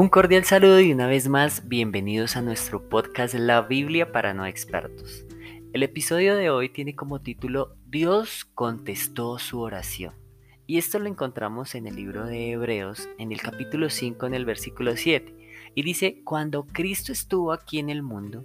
Un 0.00 0.08
cordial 0.08 0.44
saludo 0.44 0.80
y 0.80 0.94
una 0.94 1.06
vez 1.06 1.28
más 1.28 1.68
bienvenidos 1.68 2.34
a 2.34 2.40
nuestro 2.40 2.88
podcast 2.88 3.34
La 3.34 3.60
Biblia 3.60 4.12
para 4.12 4.32
no 4.32 4.46
expertos. 4.46 5.26
El 5.74 5.82
episodio 5.82 6.36
de 6.36 6.48
hoy 6.48 6.70
tiene 6.70 6.96
como 6.96 7.20
título 7.20 7.76
Dios 7.86 8.46
contestó 8.54 9.38
su 9.38 9.60
oración. 9.60 10.14
Y 10.66 10.78
esto 10.78 10.98
lo 11.00 11.06
encontramos 11.06 11.74
en 11.74 11.86
el 11.86 11.96
libro 11.96 12.24
de 12.24 12.52
Hebreos, 12.52 13.10
en 13.18 13.30
el 13.30 13.42
capítulo 13.42 13.90
5, 13.90 14.24
en 14.24 14.32
el 14.32 14.46
versículo 14.46 14.96
7. 14.96 15.34
Y 15.74 15.82
dice, 15.82 16.22
cuando 16.24 16.66
Cristo 16.66 17.12
estuvo 17.12 17.52
aquí 17.52 17.78
en 17.78 17.90
el 17.90 18.02
mundo, 18.02 18.42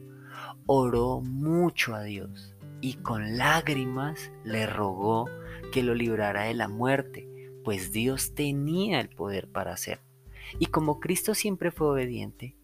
oró 0.65 1.21
mucho 1.21 1.95
a 1.95 2.03
Dios 2.03 2.53
y 2.81 2.95
con 2.95 3.37
lágrimas 3.37 4.29
le 4.43 4.67
rogó 4.67 5.29
que 5.72 5.83
lo 5.83 5.95
librara 5.95 6.44
de 6.44 6.53
la 6.53 6.67
muerte, 6.67 7.30
pues 7.63 7.94
Dios 7.94 8.35
tenía 8.35 8.99
el 8.99 9.08
poder 9.08 9.47
para 9.47 9.72
hacerlo. 9.72 10.14
Y 10.59 10.67
como 10.67 10.99
Cristo 10.99 11.34
siempre 11.35 11.72
fue 11.72 11.88
obediente, 11.88 12.55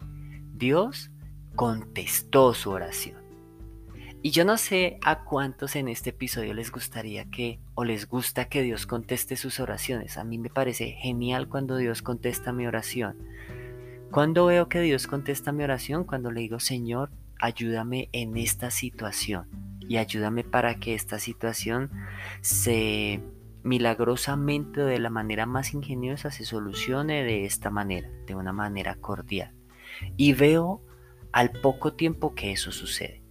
Dios 0.53 1.11
contestó 1.55 2.53
su 2.53 2.71
oración. 2.71 3.21
Y 4.23 4.29
yo 4.29 4.45
no 4.45 4.57
sé 4.57 4.99
a 5.03 5.23
cuántos 5.23 5.75
en 5.75 5.87
este 5.87 6.11
episodio 6.11 6.53
les 6.53 6.71
gustaría 6.71 7.25
que 7.31 7.59
o 7.73 7.83
les 7.83 8.07
gusta 8.07 8.45
que 8.45 8.61
Dios 8.61 8.85
conteste 8.85 9.35
sus 9.35 9.59
oraciones. 9.59 10.17
A 10.17 10.23
mí 10.23 10.37
me 10.37 10.51
parece 10.51 10.91
genial 10.91 11.47
cuando 11.49 11.75
Dios 11.77 12.03
contesta 12.03 12.53
mi 12.53 12.67
oración. 12.67 13.17
Cuando 14.11 14.45
veo 14.45 14.69
que 14.69 14.81
Dios 14.81 15.07
contesta 15.07 15.51
mi 15.51 15.63
oración, 15.63 16.03
cuando 16.03 16.31
le 16.31 16.41
digo, 16.41 16.59
Señor, 16.59 17.09
ayúdame 17.39 18.09
en 18.11 18.37
esta 18.37 18.69
situación 18.69 19.47
y 19.91 19.97
ayúdame 19.97 20.43
para 20.43 20.75
que 20.75 20.93
esta 20.93 21.17
situación 21.17 21.89
se 22.41 23.21
milagrosamente 23.63 24.81
de 24.81 24.99
la 24.99 25.09
manera 25.09 25.45
más 25.45 25.73
ingeniosa 25.73 26.31
se 26.31 26.45
solucione 26.45 27.23
de 27.23 27.45
esta 27.45 27.69
manera, 27.69 28.09
de 28.25 28.35
una 28.35 28.53
manera 28.53 28.95
cordial. 28.95 29.53
Y 30.17 30.33
veo 30.33 30.81
al 31.31 31.51
poco 31.51 31.93
tiempo 31.93 32.33
que 32.33 32.51
eso 32.51 32.71
sucede. 32.71 33.21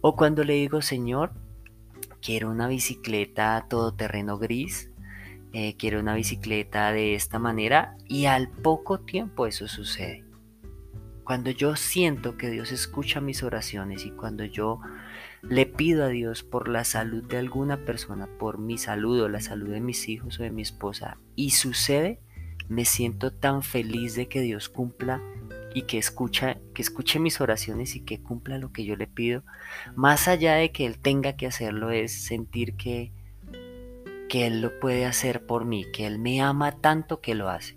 O 0.00 0.16
cuando 0.16 0.44
le 0.44 0.54
digo, 0.54 0.82
Señor, 0.82 1.32
quiero 2.22 2.50
una 2.50 2.68
bicicleta 2.68 3.66
todoterreno 3.68 4.38
gris, 4.38 4.90
eh, 5.52 5.76
quiero 5.76 6.00
una 6.00 6.14
bicicleta 6.14 6.90
de 6.92 7.14
esta 7.14 7.38
manera 7.38 7.96
y 8.08 8.26
al 8.26 8.50
poco 8.50 9.00
tiempo 9.00 9.46
eso 9.46 9.68
sucede. 9.68 10.24
Cuando 11.22 11.50
yo 11.50 11.76
siento 11.76 12.36
que 12.36 12.50
Dios 12.50 12.72
escucha 12.72 13.20
mis 13.20 13.42
oraciones 13.42 14.04
y 14.04 14.10
cuando 14.10 14.44
yo 14.44 14.80
le 15.48 15.66
pido 15.66 16.04
a 16.04 16.08
Dios 16.08 16.42
por 16.42 16.68
la 16.68 16.84
salud 16.84 17.22
de 17.24 17.36
alguna 17.36 17.84
persona, 17.84 18.28
por 18.38 18.58
mi 18.58 18.78
salud 18.78 19.20
o 19.20 19.28
la 19.28 19.40
salud 19.40 19.70
de 19.70 19.80
mis 19.80 20.08
hijos 20.08 20.40
o 20.40 20.42
de 20.42 20.50
mi 20.50 20.62
esposa 20.62 21.18
y 21.36 21.50
sucede, 21.50 22.20
me 22.68 22.84
siento 22.84 23.30
tan 23.32 23.62
feliz 23.62 24.14
de 24.14 24.26
que 24.26 24.40
Dios 24.40 24.68
cumpla 24.68 25.22
y 25.74 25.82
que 25.82 25.98
escucha, 25.98 26.58
que 26.72 26.82
escuche 26.82 27.18
mis 27.18 27.40
oraciones 27.40 27.96
y 27.96 28.00
que 28.00 28.22
cumpla 28.22 28.58
lo 28.58 28.72
que 28.72 28.84
yo 28.84 28.96
le 28.96 29.06
pido, 29.06 29.42
más 29.96 30.28
allá 30.28 30.54
de 30.54 30.70
que 30.70 30.86
él 30.86 30.98
tenga 30.98 31.36
que 31.36 31.46
hacerlo, 31.46 31.90
es 31.90 32.12
sentir 32.12 32.76
que, 32.76 33.12
que 34.28 34.46
él 34.46 34.62
lo 34.62 34.78
puede 34.80 35.04
hacer 35.04 35.44
por 35.44 35.64
mí, 35.64 35.84
que 35.92 36.06
él 36.06 36.18
me 36.18 36.40
ama 36.40 36.72
tanto 36.80 37.20
que 37.20 37.34
lo 37.34 37.50
hace. 37.50 37.76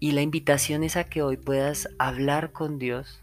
Y 0.00 0.12
la 0.12 0.22
invitación 0.22 0.82
es 0.82 0.96
a 0.96 1.04
que 1.04 1.22
hoy 1.22 1.36
puedas 1.36 1.88
hablar 1.98 2.50
con 2.50 2.78
Dios, 2.80 3.22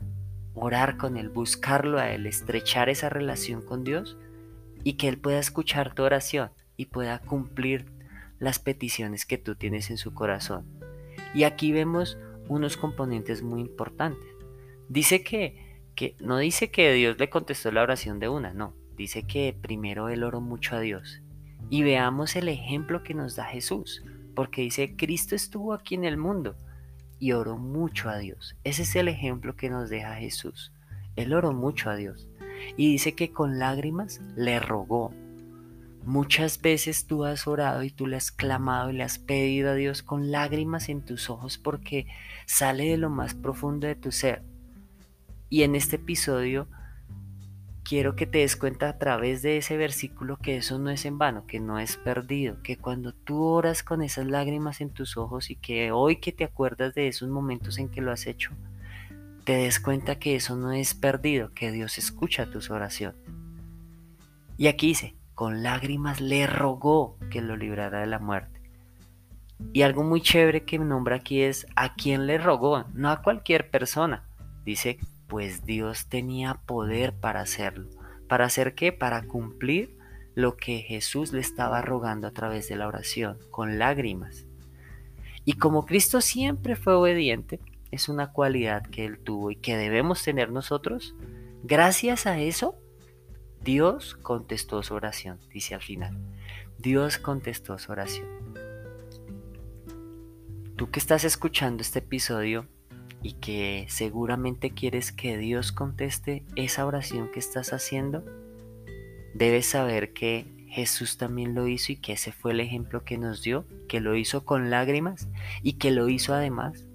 orar 0.53 0.97
con 0.97 1.17
Él, 1.17 1.29
buscarlo 1.29 1.99
a 1.99 2.11
Él, 2.11 2.25
estrechar 2.25 2.89
esa 2.89 3.09
relación 3.09 3.61
con 3.61 3.83
Dios 3.83 4.17
y 4.83 4.93
que 4.93 5.07
Él 5.07 5.17
pueda 5.17 5.39
escuchar 5.39 5.93
tu 5.93 6.03
oración 6.03 6.51
y 6.77 6.85
pueda 6.85 7.19
cumplir 7.19 7.85
las 8.39 8.59
peticiones 8.59 9.25
que 9.25 9.37
tú 9.37 9.55
tienes 9.55 9.89
en 9.89 9.97
su 9.97 10.13
corazón. 10.13 10.65
Y 11.33 11.43
aquí 11.43 11.71
vemos 11.71 12.17
unos 12.47 12.77
componentes 12.77 13.43
muy 13.43 13.61
importantes. 13.61 14.27
Dice 14.87 15.23
que, 15.23 15.81
que 15.95 16.15
no 16.19 16.37
dice 16.37 16.71
que 16.71 16.91
Dios 16.93 17.17
le 17.19 17.29
contestó 17.29 17.71
la 17.71 17.83
oración 17.83 18.19
de 18.19 18.29
una, 18.29 18.53
no, 18.53 18.73
dice 18.95 19.23
que 19.23 19.55
primero 19.59 20.09
él 20.09 20.23
oró 20.23 20.41
mucho 20.41 20.75
a 20.75 20.79
Dios. 20.79 21.21
Y 21.69 21.83
veamos 21.83 22.35
el 22.35 22.47
ejemplo 22.47 23.03
que 23.03 23.13
nos 23.13 23.35
da 23.35 23.45
Jesús, 23.45 24.03
porque 24.33 24.61
dice, 24.61 24.95
Cristo 24.95 25.35
estuvo 25.35 25.73
aquí 25.73 25.95
en 25.95 26.05
el 26.05 26.17
mundo 26.17 26.55
y 27.19 27.33
oró 27.33 27.57
mucho 27.57 28.09
a 28.09 28.17
Dios. 28.17 28.55
Ese 28.63 28.83
es 28.83 28.95
el 28.95 29.07
ejemplo 29.07 29.55
que 29.55 29.69
nos 29.69 29.89
deja 29.89 30.15
Jesús. 30.15 30.71
Él 31.15 31.33
oró 31.33 31.53
mucho 31.53 31.89
a 31.89 31.95
Dios. 31.95 32.27
Y 32.77 32.91
dice 32.91 33.13
que 33.13 33.31
con 33.31 33.59
lágrimas 33.59 34.21
le 34.35 34.59
rogó, 34.59 35.13
Muchas 36.05 36.61
veces 36.61 37.05
tú 37.05 37.25
has 37.25 37.45
orado 37.45 37.83
y 37.83 37.91
tú 37.91 38.07
le 38.07 38.15
has 38.15 38.31
clamado 38.31 38.89
y 38.89 38.93
le 38.93 39.03
has 39.03 39.19
pedido 39.19 39.69
a 39.69 39.75
Dios 39.75 40.01
con 40.01 40.31
lágrimas 40.31 40.89
en 40.89 41.01
tus 41.01 41.29
ojos 41.29 41.57
porque 41.57 42.07
sale 42.45 42.85
de 42.85 42.97
lo 42.97 43.09
más 43.09 43.35
profundo 43.35 43.85
de 43.85 43.95
tu 43.95 44.11
ser. 44.11 44.41
Y 45.49 45.63
en 45.63 45.75
este 45.75 45.97
episodio 45.97 46.67
quiero 47.89 48.15
que 48.15 48.27
te 48.27 48.37
des 48.37 48.55
cuenta 48.55 48.87
a 48.87 48.99
través 48.99 49.41
de 49.41 49.57
ese 49.57 49.75
versículo 49.75 50.37
que 50.37 50.57
eso 50.57 50.77
no 50.77 50.91
es 50.91 51.05
en 51.05 51.17
vano, 51.17 51.47
que 51.47 51.59
no 51.59 51.79
es 51.79 51.97
perdido, 51.97 52.61
que 52.61 52.77
cuando 52.77 53.13
tú 53.13 53.41
oras 53.41 53.81
con 53.81 54.03
esas 54.03 54.27
lágrimas 54.27 54.79
en 54.79 54.91
tus 54.91 55.17
ojos 55.17 55.49
y 55.49 55.55
que 55.55 55.91
hoy 55.91 56.17
que 56.17 56.31
te 56.31 56.43
acuerdas 56.43 56.93
de 56.93 57.07
esos 57.07 57.29
momentos 57.29 57.79
en 57.79 57.89
que 57.89 58.01
lo 58.01 58.11
has 58.11 58.27
hecho, 58.27 58.51
te 59.43 59.53
des 59.53 59.79
cuenta 59.79 60.19
que 60.19 60.35
eso 60.35 60.55
no 60.55 60.71
es 60.71 60.93
perdido, 60.93 61.51
que 61.55 61.71
Dios 61.71 61.97
escucha 61.97 62.51
tus 62.51 62.69
oraciones. 62.69 63.19
Y 64.55 64.67
aquí 64.67 64.89
dice, 64.89 65.15
con 65.33 65.63
lágrimas 65.63 66.21
le 66.21 66.45
rogó 66.45 67.17
que 67.31 67.41
lo 67.41 67.57
librara 67.57 68.01
de 68.01 68.07
la 68.07 68.19
muerte. 68.19 68.61
Y 69.73 69.81
algo 69.81 70.03
muy 70.03 70.21
chévere 70.21 70.63
que 70.63 70.77
nombra 70.77 71.15
aquí 71.15 71.41
es 71.41 71.65
a 71.75 71.95
quién 71.95 72.27
le 72.27 72.37
rogó, 72.37 72.85
no 72.93 73.09
a 73.09 73.23
cualquier 73.23 73.71
persona. 73.71 74.25
Dice, 74.63 74.99
pues 75.29 75.63
Dios 75.63 76.09
tenía 76.09 76.55
poder 76.65 77.13
para 77.13 77.39
hacerlo. 77.39 77.89
¿Para 78.27 78.45
hacer 78.45 78.75
qué? 78.75 78.91
Para 78.91 79.23
cumplir 79.23 79.97
lo 80.35 80.57
que 80.57 80.79
Jesús 80.79 81.31
le 81.31 81.39
estaba 81.39 81.81
rogando 81.81 82.27
a 82.27 82.31
través 82.31 82.67
de 82.67 82.75
la 82.75 82.87
oración, 82.87 83.37
con 83.51 83.79
lágrimas. 83.79 84.45
Y 85.45 85.53
como 85.53 85.85
Cristo 85.85 86.19
siempre 86.19 86.75
fue 86.75 86.93
obediente, 86.93 87.61
es 87.91 88.09
una 88.09 88.31
cualidad 88.31 88.83
que 88.83 89.05
Él 89.05 89.19
tuvo 89.19 89.51
y 89.51 89.55
que 89.55 89.77
debemos 89.77 90.23
tener 90.23 90.51
nosotros, 90.51 91.15
gracias 91.63 92.25
a 92.25 92.39
eso 92.39 92.77
Dios 93.61 94.15
contestó 94.15 94.83
su 94.83 94.93
oración, 94.93 95.39
dice 95.53 95.75
al 95.75 95.81
final. 95.81 96.17
Dios 96.77 97.17
contestó 97.17 97.77
su 97.77 97.91
oración. 97.91 98.27
Tú 100.75 100.89
que 100.89 100.99
estás 100.99 101.23
escuchando 101.25 101.81
este 101.81 101.99
episodio 101.99 102.67
y 103.21 103.33
que 103.33 103.85
seguramente 103.89 104.71
quieres 104.71 105.11
que 105.11 105.37
Dios 105.37 105.71
conteste 105.71 106.43
esa 106.55 106.85
oración 106.85 107.29
que 107.31 107.39
estás 107.39 107.73
haciendo, 107.73 108.23
debes 109.33 109.65
saber 109.65 110.13
que 110.13 110.45
Jesús 110.69 111.17
también 111.17 111.55
lo 111.55 111.67
hizo 111.67 111.91
y 111.91 111.95
que 111.95 112.13
ese 112.13 112.31
fue 112.31 112.51
el 112.51 112.59
ejemplo 112.59 113.03
que 113.03 113.17
nos 113.17 113.41
dio, 113.41 113.65
que 113.87 113.99
lo 113.99 114.15
hizo 114.15 114.45
con 114.45 114.69
lágrimas 114.69 115.27
y 115.63 115.73
que 115.73 115.91
lo 115.91 116.09
hizo 116.09 116.33
además 116.33 116.85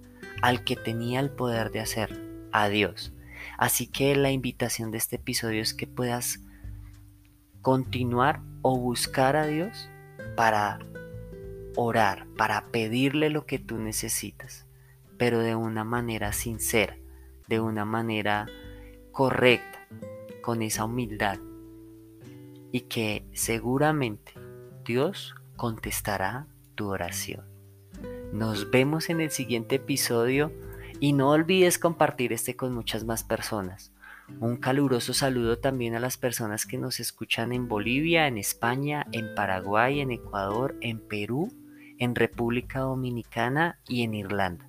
al 0.43 0.63
que 0.65 0.77
tenía 0.77 1.21
el 1.21 1.31
poder 1.31 1.71
de 1.71 1.81
hacer, 1.81 2.21
a 2.53 2.69
Dios. 2.69 3.13
Así 3.59 3.87
que 3.87 4.15
la 4.17 4.31
invitación 4.31 4.91
de 4.91 4.99
este 4.99 5.17
episodio 5.17 5.61
es 5.61 5.75
que 5.75 5.87
puedas 5.87 6.41
continuar 7.63 8.41
o 8.63 8.79
buscar 8.79 9.37
a 9.37 9.47
Dios 9.47 9.89
para 10.37 10.79
orar, 11.77 12.27
para 12.37 12.69
pedirle 12.69 13.31
lo 13.31 13.47
que 13.47 13.59
tú 13.59 13.79
necesitas, 13.79 14.64
pero 15.19 15.39
de 15.41 15.55
una 15.55 15.85
manera 15.85 16.33
sincera, 16.33 16.97
de 17.49 17.61
una 17.61 17.85
manera 17.85 18.47
correcta, 19.13 19.87
con 20.43 20.63
esa 20.63 20.85
humildad. 20.85 21.39
Y 22.73 22.83
que 22.83 23.25
seguramente 23.33 24.33
Dios 24.85 25.35
contestará 25.57 26.47
tu 26.75 26.89
oración. 26.89 27.45
Nos 28.33 28.71
vemos 28.71 29.11
en 29.11 29.21
el 29.21 29.31
siguiente 29.31 29.77
episodio 29.77 30.53
y 31.01 31.13
no 31.13 31.31
olvides 31.31 31.79
compartir 31.79 32.33
este 32.33 32.57
con 32.57 32.75
muchas 32.75 33.05
más 33.05 33.23
personas. 33.23 33.93
Un 34.41 34.57
caluroso 34.57 35.13
saludo 35.13 35.59
también 35.59 35.95
a 35.95 36.01
las 36.01 36.17
personas 36.17 36.67
que 36.67 36.79
nos 36.79 36.99
escuchan 36.99 37.53
en 37.53 37.69
Bolivia, 37.69 38.27
en 38.27 38.39
España, 38.39 39.07
en 39.13 39.35
Paraguay, 39.35 40.01
en 40.01 40.11
Ecuador, 40.11 40.77
en 40.81 40.99
Perú, 41.01 41.53
en 41.99 42.15
República 42.15 42.81
Dominicana 42.81 43.79
y 43.87 44.03
en 44.03 44.15
Irlanda. 44.15 44.69